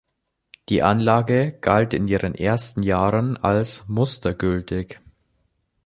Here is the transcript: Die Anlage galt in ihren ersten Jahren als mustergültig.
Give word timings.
Die 0.69 0.81
Anlage 0.81 1.51
galt 1.61 1.93
in 1.93 2.07
ihren 2.07 2.33
ersten 2.33 2.81
Jahren 2.81 3.37
als 3.37 3.87
mustergültig. 3.87 4.99